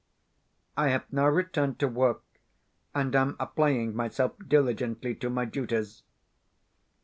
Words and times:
I 0.75 0.87
have 0.87 1.13
now 1.13 1.27
returned 1.27 1.77
to 1.77 1.87
work, 1.87 2.23
and 2.95 3.15
am 3.15 3.35
applying 3.39 3.95
myself 3.95 4.31
diligently 4.47 5.13
to 5.17 5.29
my 5.29 5.45
duties. 5.45 6.01